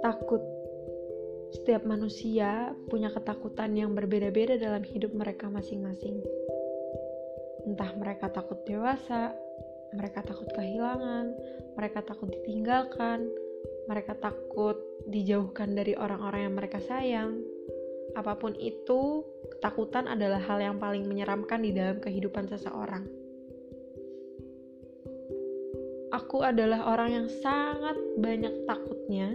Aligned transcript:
Takut. 0.00 0.40
Setiap 1.52 1.84
manusia 1.84 2.72
punya 2.88 3.12
ketakutan 3.12 3.76
yang 3.76 3.92
berbeda-beda 3.92 4.56
dalam 4.56 4.80
hidup 4.80 5.12
mereka 5.12 5.52
masing-masing. 5.52 6.24
Entah 7.68 7.92
mereka 8.00 8.32
takut 8.32 8.56
dewasa, 8.64 9.36
mereka 9.92 10.24
takut 10.24 10.48
kehilangan, 10.56 11.36
mereka 11.76 12.00
takut 12.00 12.32
ditinggalkan, 12.32 13.28
mereka 13.84 14.16
takut 14.16 14.80
dijauhkan 15.12 15.76
dari 15.76 15.92
orang-orang 15.92 16.48
yang 16.48 16.56
mereka 16.56 16.80
sayang. 16.80 17.44
Apa 18.16 18.40
pun 18.40 18.56
itu, 18.56 19.20
ketakutan 19.52 20.08
adalah 20.08 20.40
hal 20.40 20.56
yang 20.64 20.80
paling 20.80 21.04
menyeramkan 21.04 21.60
di 21.60 21.76
dalam 21.76 22.00
kehidupan 22.00 22.48
seseorang. 22.48 23.23
Aku 26.14 26.46
adalah 26.46 26.94
orang 26.94 27.10
yang 27.10 27.28
sangat 27.42 27.98
banyak 28.22 28.54
takutnya. 28.70 29.34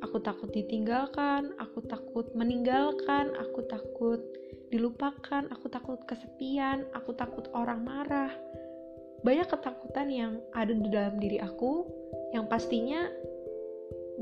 Aku 0.00 0.16
takut 0.24 0.48
ditinggalkan, 0.48 1.52
aku 1.60 1.84
takut 1.84 2.32
meninggalkan, 2.32 3.36
aku 3.36 3.60
takut 3.68 4.24
dilupakan, 4.72 5.44
aku 5.52 5.68
takut 5.68 6.00
kesepian, 6.08 6.88
aku 6.96 7.12
takut 7.12 7.52
orang 7.52 7.84
marah. 7.84 8.32
Banyak 9.28 9.52
ketakutan 9.52 10.08
yang 10.08 10.32
ada 10.56 10.72
di 10.72 10.88
dalam 10.88 11.20
diri 11.20 11.36
aku 11.36 11.84
yang 12.32 12.48
pastinya 12.48 13.12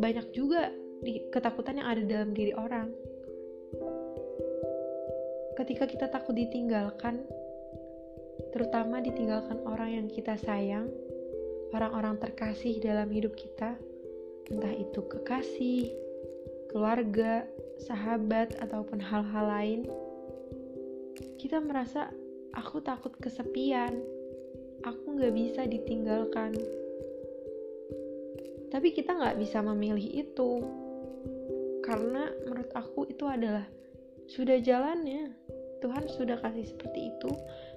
banyak 0.02 0.34
juga 0.34 0.74
di 0.98 1.30
ketakutan 1.30 1.78
yang 1.78 1.88
ada 1.94 2.02
dalam 2.02 2.34
diri 2.34 2.58
orang. 2.58 2.90
Ketika 5.54 5.86
kita 5.86 6.10
takut 6.10 6.34
ditinggalkan, 6.34 7.22
terutama 8.50 8.98
ditinggalkan 8.98 9.62
orang 9.62 9.94
yang 9.94 10.06
kita 10.10 10.34
sayang, 10.34 10.90
orang-orang 11.70 12.18
terkasih 12.18 12.82
dalam 12.82 13.10
hidup 13.10 13.34
kita, 13.38 13.78
entah 14.50 14.74
itu 14.74 15.00
kekasih, 15.06 15.90
keluarga, 16.70 17.46
sahabat, 17.82 18.54
ataupun 18.58 18.98
hal-hal 18.98 19.46
lain, 19.46 19.80
kita 21.38 21.62
merasa 21.62 22.10
aku 22.54 22.82
takut 22.82 23.14
kesepian, 23.18 24.02
aku 24.84 25.16
nggak 25.16 25.34
bisa 25.34 25.64
ditinggalkan. 25.66 26.54
Tapi 28.70 28.88
kita 28.94 29.18
nggak 29.18 29.38
bisa 29.38 29.58
memilih 29.62 30.26
itu. 30.26 30.62
Karena 31.82 32.30
menurut 32.46 32.70
aku 32.70 33.10
itu 33.10 33.26
adalah 33.26 33.66
sudah 34.30 34.62
jalannya 34.62 35.34
Tuhan 35.80 36.04
sudah 36.06 36.36
kasih 36.40 36.68
seperti 36.68 37.10
itu 37.12 37.32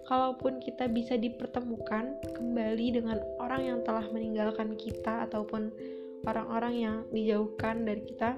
kalaupun 0.06 0.60
kita 0.60 0.92
bisa 0.92 1.16
dipertemukan 1.16 2.20
kembali 2.36 3.00
dengan 3.00 3.18
orang 3.40 3.62
yang 3.64 3.80
telah 3.88 4.04
meninggalkan 4.12 4.76
kita 4.76 5.28
ataupun 5.32 5.72
orang-orang 6.28 6.74
yang 6.76 6.96
dijauhkan 7.16 7.88
dari 7.88 8.04
kita 8.04 8.36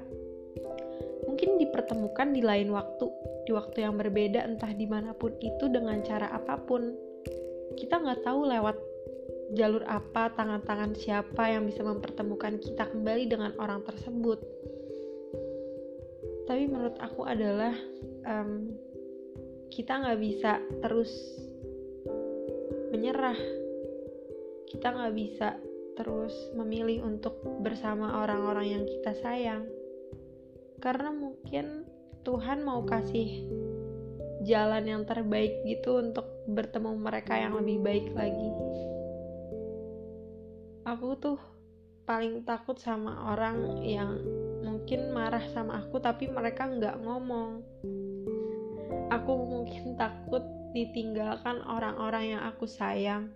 mungkin 1.26 1.58
dipertemukan 1.58 2.32
di 2.32 2.42
lain 2.46 2.70
waktu 2.70 3.10
di 3.46 3.52
waktu 3.54 3.86
yang 3.86 3.98
berbeda 3.98 4.46
entah 4.46 4.70
di 4.74 4.86
mana 4.86 5.14
pun 5.14 5.34
itu 5.42 5.70
dengan 5.70 6.02
cara 6.06 6.30
apa 6.34 6.58
pun 6.62 6.94
kita 7.78 7.98
nggak 8.02 8.22
tahu 8.26 8.46
lewat 8.50 8.78
jalur 9.54 9.86
apa, 9.86 10.34
tangan-tangan 10.34 10.98
siapa 10.98 11.54
yang 11.54 11.70
bisa 11.70 11.86
mempertemukan 11.86 12.58
kita 12.58 12.90
kembali 12.90 13.30
dengan 13.30 13.52
orang 13.62 13.86
tersebut. 13.86 14.42
Tapi 16.50 16.66
menurut 16.66 16.98
aku 16.98 17.26
adalah 17.26 17.74
um, 18.26 18.74
kita 19.76 20.00
nggak 20.00 20.20
bisa 20.24 20.64
terus 20.80 21.12
menyerah. 22.96 23.36
Kita 24.72 24.88
nggak 24.96 25.14
bisa 25.14 25.60
terus 26.00 26.32
memilih 26.56 27.04
untuk 27.04 27.44
bersama 27.60 28.24
orang-orang 28.24 28.80
yang 28.80 28.84
kita 28.88 29.12
sayang. 29.20 29.68
Karena 30.80 31.12
mungkin 31.12 31.84
Tuhan 32.24 32.64
mau 32.64 32.88
kasih 32.88 33.44
jalan 34.48 34.88
yang 34.88 35.04
terbaik 35.04 35.68
gitu 35.68 36.00
untuk 36.00 36.24
bertemu 36.48 36.96
mereka 36.96 37.36
yang 37.36 37.60
lebih 37.60 37.82
baik 37.84 38.08
lagi 38.14 38.50
aku 40.86 41.18
tuh 41.18 41.40
paling 42.06 42.46
takut 42.46 42.78
sama 42.78 43.34
orang 43.34 43.82
yang 43.82 44.22
mungkin 44.62 45.10
marah 45.10 45.42
sama 45.50 45.82
aku 45.82 45.98
tapi 45.98 46.30
mereka 46.30 46.70
nggak 46.70 47.02
ngomong 47.02 47.66
aku 49.16 49.32
mungkin 49.48 49.96
takut 49.96 50.44
ditinggalkan 50.76 51.64
orang-orang 51.64 52.36
yang 52.36 52.42
aku 52.44 52.68
sayang. 52.68 53.32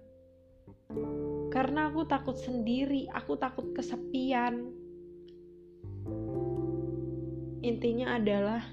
Karena 1.50 1.88
aku 1.88 2.04
takut 2.04 2.36
sendiri 2.36 3.08
aku 3.16 3.40
takut 3.40 3.72
kesepian. 3.72 4.76
Intinya 7.64 8.20
adalah 8.20 8.64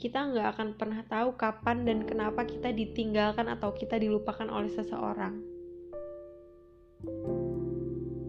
kita 0.00 0.32
nggak 0.32 0.48
akan 0.56 0.68
pernah 0.80 1.04
tahu 1.04 1.36
kapan 1.36 1.84
dan 1.84 2.08
kenapa 2.08 2.48
kita 2.48 2.72
ditinggalkan 2.72 3.52
atau 3.52 3.76
kita 3.76 4.00
dilupakan 4.00 4.48
oleh 4.48 4.72
seseorang. 4.72 5.36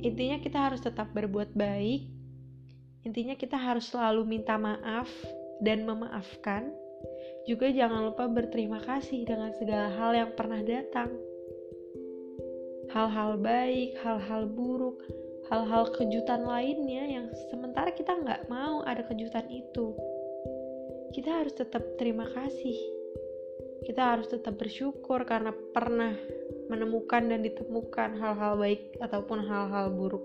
Intinya 0.03 0.44
kita 0.44 0.59
harus 0.59 0.84
tetap 0.84 1.16
berbuat 1.16 1.56
baik. 1.56 2.12
Intinya 3.08 3.40
kita 3.40 3.56
harus 3.56 3.88
selalu 3.88 4.28
minta 4.28 4.59
maaf 4.59 5.08
dan 5.64 5.88
memaafkan 5.88 6.81
juga 7.47 7.69
jangan 7.74 8.12
lupa 8.12 8.29
berterima 8.29 8.78
kasih 8.81 9.25
dengan 9.25 9.53
segala 9.57 9.90
hal 9.94 10.12
yang 10.13 10.31
pernah 10.38 10.62
datang. 10.62 11.09
Hal-hal 12.91 13.40
baik 13.40 13.96
hal-hal 14.03 14.52
buruk 14.52 15.00
hal-hal 15.52 15.91
kejutan 15.91 16.47
lainnya 16.47 17.19
yang 17.19 17.28
sementara 17.52 17.91
kita 17.91 18.16
nggak 18.16 18.47
mau 18.47 18.88
ada 18.88 19.03
kejutan 19.03 19.44
itu. 19.52 19.91
Kita 21.12 21.44
harus 21.44 21.52
tetap 21.52 21.84
terima 22.00 22.24
kasih. 22.31 22.79
Kita 23.84 24.16
harus 24.16 24.31
tetap 24.31 24.56
bersyukur 24.56 25.28
karena 25.28 25.52
pernah 25.75 26.16
menemukan 26.72 27.28
dan 27.28 27.44
ditemukan 27.44 28.16
hal-hal 28.16 28.56
baik 28.56 28.96
ataupun 29.03 29.44
hal-hal 29.44 29.91
buruk. 29.91 30.23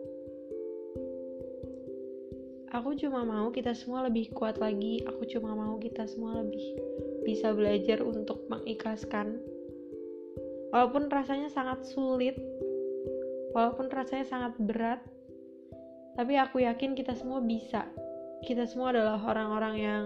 Aku 2.75 2.99
cuma 2.99 3.22
mau 3.22 3.54
kita 3.54 3.75
semua 3.75 4.06
lebih 4.06 4.34
kuat 4.34 4.59
lagi. 4.59 5.03
Aku 5.06 5.22
cuma 5.31 5.54
mau 5.54 5.78
kita 5.78 6.06
semua 6.10 6.43
lebih 6.43 6.62
bisa 7.22 7.54
belajar 7.54 8.03
untuk 8.03 8.43
mengikhlaskan. 8.50 9.38
Walaupun 10.75 11.06
rasanya 11.06 11.47
sangat 11.47 11.87
sulit, 11.87 12.34
walaupun 13.54 13.87
rasanya 13.87 14.27
sangat 14.27 14.53
berat, 14.59 15.00
tapi 16.19 16.34
aku 16.34 16.65
yakin 16.66 16.99
kita 16.99 17.15
semua 17.15 17.38
bisa. 17.38 17.87
Kita 18.43 18.66
semua 18.66 18.91
adalah 18.91 19.22
orang-orang 19.22 19.75
yang 19.78 20.03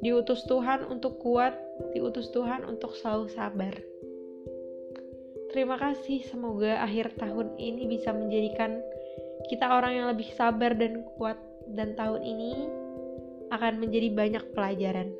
diutus 0.00 0.48
Tuhan 0.48 0.88
untuk 0.88 1.20
kuat, 1.20 1.52
diutus 1.92 2.32
Tuhan 2.32 2.64
untuk 2.64 2.96
selalu 2.96 3.28
sabar. 3.28 3.74
Terima 5.50 5.76
kasih, 5.76 6.22
semoga 6.30 6.78
akhir 6.80 7.18
tahun 7.18 7.58
ini 7.58 7.90
bisa 7.90 8.14
menjadikan 8.14 8.78
kita 9.50 9.66
orang 9.66 9.98
yang 9.98 10.06
lebih 10.06 10.30
sabar 10.38 10.78
dan 10.78 11.02
kuat, 11.18 11.36
dan 11.74 11.94
tahun 11.94 12.22
ini 12.22 12.52
akan 13.50 13.82
menjadi 13.82 14.08
banyak 14.14 14.44
pelajaran. 14.54 15.10